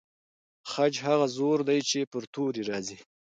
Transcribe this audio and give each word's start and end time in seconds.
خج 0.71 0.93
هغه 1.05 1.27
زور 1.37 1.59
دی 1.69 1.79
چې 1.89 1.99
پر 2.11 2.23
توري 2.33 2.63
راځي. 2.69 2.97